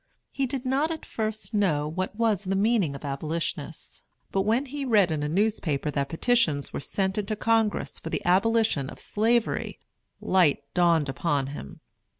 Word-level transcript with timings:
He 0.31 0.47
did 0.47 0.65
not 0.65 0.89
at 0.89 1.05
first 1.05 1.53
know 1.53 1.87
what 1.87 2.15
was 2.15 2.45
the 2.45 2.55
meaning 2.55 2.95
of 2.95 3.05
"abolitionists"; 3.05 4.01
but 4.31 4.41
when 4.41 4.65
he 4.65 4.83
read 4.83 5.11
in 5.11 5.21
a 5.21 5.29
newspaper 5.29 5.91
that 5.91 6.09
petitions 6.09 6.73
were 6.73 6.79
sent 6.79 7.19
into 7.19 7.35
Congress 7.35 7.99
for 7.99 8.09
the 8.09 8.25
abolition 8.25 8.89
of 8.89 8.99
Slavery, 8.99 9.77
light 10.19 10.63
dawned 10.73 11.07
upon 11.07 11.47
him. 11.53 11.81